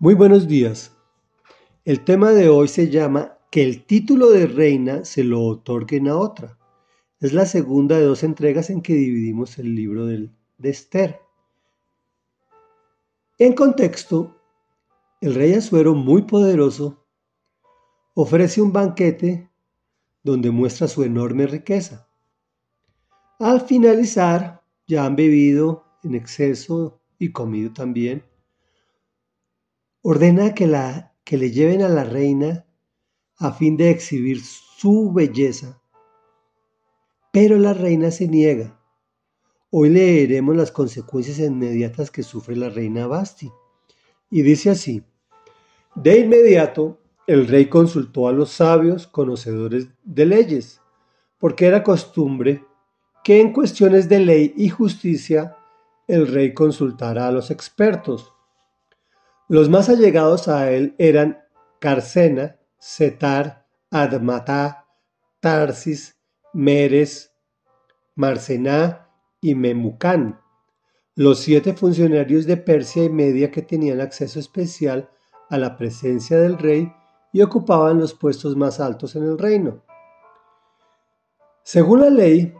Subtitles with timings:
[0.00, 0.96] Muy buenos días.
[1.84, 6.16] El tema de hoy se llama Que el título de reina se lo otorguen a
[6.16, 6.56] otra.
[7.18, 10.30] Es la segunda de dos entregas en que dividimos el libro de
[10.62, 11.18] Esther.
[13.38, 14.36] En contexto,
[15.20, 17.04] el rey Asuero, muy poderoso,
[18.14, 19.50] ofrece un banquete
[20.22, 22.08] donde muestra su enorme riqueza.
[23.40, 28.22] Al finalizar, ya han bebido en exceso y comido también
[30.10, 32.64] ordena que, la, que le lleven a la reina
[33.36, 35.82] a fin de exhibir su belleza.
[37.30, 38.80] Pero la reina se niega.
[39.70, 43.52] Hoy leeremos las consecuencias inmediatas que sufre la reina Basti.
[44.30, 45.04] Y dice así,
[45.94, 50.80] de inmediato el rey consultó a los sabios conocedores de leyes,
[51.36, 52.64] porque era costumbre
[53.22, 55.54] que en cuestiones de ley y justicia
[56.06, 58.32] el rey consultara a los expertos
[59.48, 61.38] los más allegados a él eran
[61.80, 64.86] Carcena, Setar, Admatá,
[65.40, 66.20] Tarsis,
[66.52, 67.32] Meres,
[68.14, 69.08] Marcená
[69.40, 70.40] y Memucán,
[71.14, 75.08] los siete funcionarios de Persia y Media que tenían acceso especial
[75.48, 76.92] a la presencia del rey
[77.32, 79.82] y ocupaban los puestos más altos en el reino.
[81.62, 82.54] Según la ley,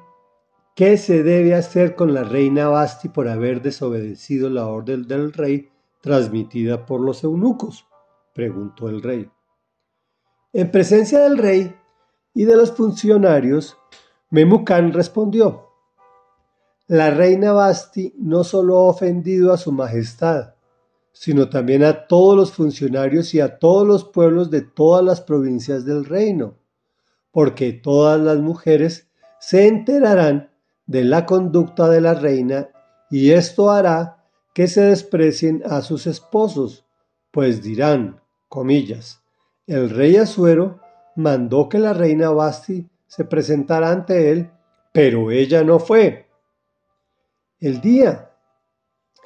[0.75, 5.71] ¿qué se debe hacer con la reina Basti por haber desobedecido la orden del rey
[6.01, 7.87] transmitida por los eunucos?
[8.35, 9.31] preguntó el rey.
[10.53, 11.75] En presencia del rey
[12.35, 13.77] y de los funcionarios,
[14.31, 15.71] Memucán respondió,
[16.87, 20.55] La reina Basti no solo ha ofendido a su majestad,
[21.13, 25.85] sino también a todos los funcionarios y a todos los pueblos de todas las provincias
[25.85, 26.55] del reino,
[27.33, 29.09] porque todas las mujeres
[29.41, 30.51] se enterarán
[30.87, 32.69] de la conducta de la reina
[33.11, 34.18] y esto hará
[34.59, 36.84] que se desprecien a sus esposos,
[37.31, 39.23] pues dirán, comillas,
[39.69, 40.81] el rey Asuero
[41.15, 44.50] mandó que la reina Basti se presentara ante él,
[44.93, 46.27] pero ella no fue.
[47.60, 48.33] El día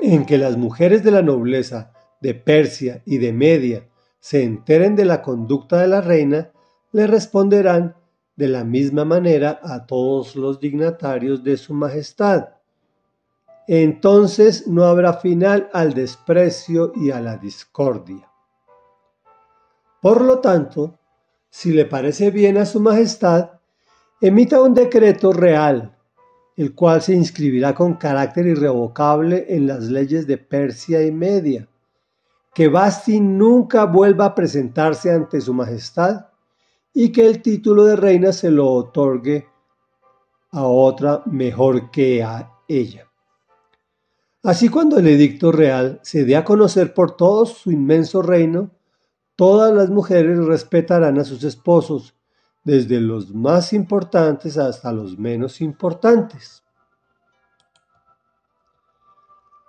[0.00, 3.88] en que las mujeres de la nobleza de Persia y de Media
[4.20, 6.50] se enteren de la conducta de la reina,
[6.92, 7.96] le responderán
[8.36, 12.48] de la misma manera a todos los dignatarios de su majestad
[13.66, 18.28] entonces no habrá final al desprecio y a la discordia.
[20.00, 20.98] Por lo tanto,
[21.48, 23.50] si le parece bien a su majestad,
[24.20, 25.96] emita un decreto real,
[26.56, 31.68] el cual se inscribirá con carácter irrevocable en las leyes de Persia y Media,
[32.54, 36.26] que Basti nunca vuelva a presentarse ante su majestad
[36.92, 39.46] y que el título de reina se lo otorgue
[40.50, 43.11] a otra mejor que a ella.
[44.42, 48.72] Así cuando el edicto real se dé a conocer por todo su inmenso reino,
[49.36, 52.16] todas las mujeres respetarán a sus esposos,
[52.64, 56.64] desde los más importantes hasta los menos importantes.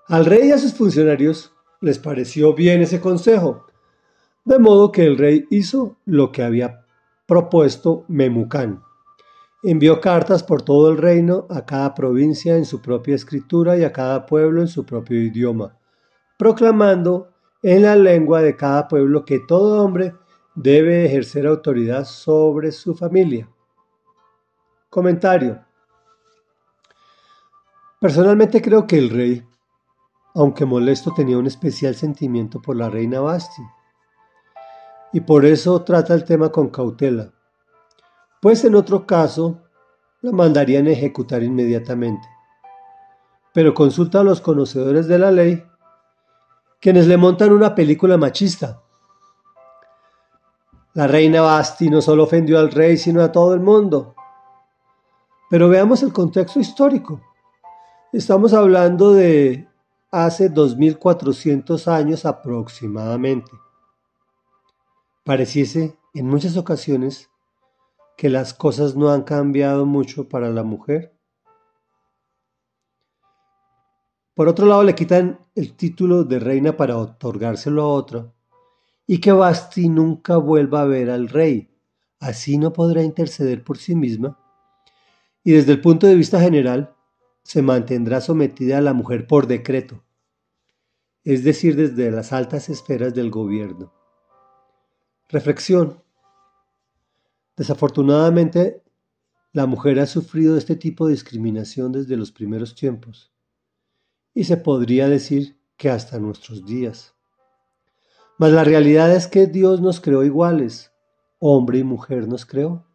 [0.08, 3.68] Al rey y a sus funcionarios les pareció bien ese consejo,
[4.44, 6.86] de modo que el rey hizo lo que había
[7.28, 8.82] propuesto Memucán
[9.66, 13.94] Envió cartas por todo el reino, a cada provincia en su propia escritura y a
[13.94, 15.78] cada pueblo en su propio idioma,
[16.38, 17.30] proclamando
[17.62, 20.16] en la lengua de cada pueblo que todo hombre
[20.54, 23.50] debe ejercer autoridad sobre su familia.
[24.90, 25.64] Comentario.
[28.02, 29.48] Personalmente creo que el rey,
[30.36, 33.62] aunque molesto, tenía un especial sentimiento por la reina Basti,
[35.14, 37.32] y por eso trata el tema con cautela
[38.44, 39.62] pues en otro caso
[40.20, 42.28] la mandarían ejecutar inmediatamente.
[43.54, 45.64] Pero consulta a los conocedores de la ley,
[46.82, 48.82] quienes le montan una película machista.
[50.94, 54.14] La reina Basti no solo ofendió al rey, sino a todo el mundo.
[55.50, 57.22] Pero veamos el contexto histórico.
[58.12, 59.70] Estamos hablando de
[60.12, 63.54] hace 2400 años aproximadamente.
[65.24, 67.30] Pareciese en muchas ocasiones
[68.18, 71.18] que las cosas no han cambiado mucho para la mujer.
[74.34, 78.34] Por otro lado, le quitan el título de reina para otorgárselo a otra
[79.06, 81.70] y que Basti nunca vuelva a ver al rey.
[82.20, 84.40] Así no podrá interceder por sí misma
[85.44, 86.96] y desde el punto de vista general
[87.44, 90.04] se mantendrá sometida a la mujer por decreto,
[91.24, 93.94] es decir, desde las altas esferas del gobierno.
[95.30, 96.02] Reflexión.
[97.56, 98.84] Desafortunadamente,
[99.52, 103.32] la mujer ha sufrido este tipo de discriminación desde los primeros tiempos,
[104.34, 107.14] y se podría decir que hasta nuestros días.
[108.40, 110.92] Mas la realidad es que Dios nos creó iguales,
[111.38, 112.88] hombre y mujer nos creó.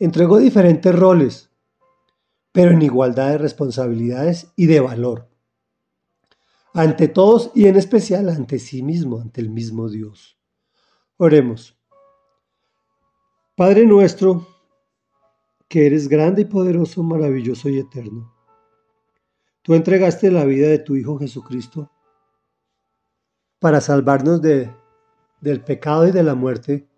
[0.00, 1.50] Entregó diferentes roles,
[2.52, 5.30] pero en igualdad de responsabilidades y de valor.
[6.74, 10.38] Ante todos y en especial ante sí mismo, ante el mismo Dios.
[11.16, 11.79] Oremos.
[13.60, 14.46] Padre nuestro,
[15.68, 18.34] que eres grande y poderoso, maravilloso y eterno.
[19.60, 21.90] Tú entregaste la vida de tu Hijo Jesucristo
[23.58, 24.74] para salvarnos de,
[25.42, 26.88] del pecado y de la muerte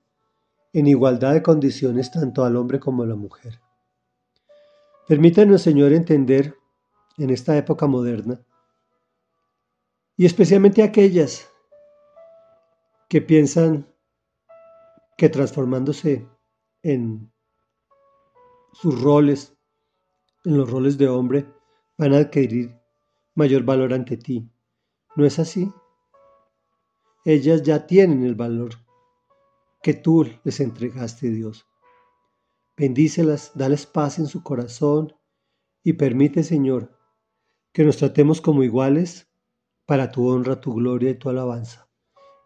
[0.73, 3.61] en igualdad de condiciones tanto al hombre como a la mujer.
[5.09, 6.56] Permítanos, Señor, entender
[7.19, 8.41] en esta época moderna,
[10.17, 11.50] y especialmente aquellas
[13.09, 13.85] que piensan
[15.17, 16.29] que transformándose
[16.82, 17.32] en
[18.73, 19.56] sus roles,
[20.44, 21.46] en los roles de hombre,
[21.99, 22.76] van a adquirir
[23.34, 24.50] mayor valor ante ti.
[25.17, 25.73] ¿No es así?
[27.25, 28.73] Ellas ya tienen el valor
[29.82, 31.67] que tú les entregaste, Dios.
[32.76, 35.14] Bendícelas, dales paz en su corazón
[35.85, 36.96] y permite, Señor,
[37.73, 39.28] que nos tratemos como iguales
[39.87, 41.88] para tu honra, tu gloria y tu alabanza.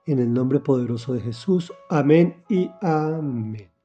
[0.06, 1.72] En el nombre poderoso de Jesús.
[1.88, 3.75] Amén y amén.